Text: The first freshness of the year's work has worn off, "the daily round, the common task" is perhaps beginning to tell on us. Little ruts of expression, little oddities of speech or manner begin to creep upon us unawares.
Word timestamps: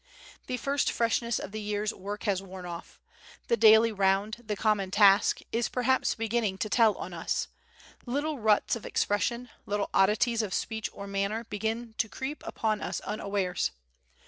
The 0.47 0.57
first 0.57 0.91
freshness 0.91 1.37
of 1.37 1.51
the 1.51 1.61
year's 1.61 1.93
work 1.93 2.23
has 2.23 2.41
worn 2.41 2.65
off, 2.65 2.99
"the 3.49 3.55
daily 3.55 3.91
round, 3.91 4.37
the 4.43 4.55
common 4.55 4.89
task" 4.89 5.41
is 5.51 5.69
perhaps 5.69 6.15
beginning 6.15 6.57
to 6.57 6.71
tell 6.71 6.95
on 6.95 7.13
us. 7.13 7.49
Little 8.07 8.39
ruts 8.39 8.75
of 8.75 8.83
expression, 8.83 9.51
little 9.67 9.91
oddities 9.93 10.41
of 10.41 10.55
speech 10.55 10.89
or 10.91 11.05
manner 11.05 11.43
begin 11.43 11.93
to 11.99 12.09
creep 12.09 12.41
upon 12.47 12.81
us 12.81 12.99
unawares. 13.01 13.69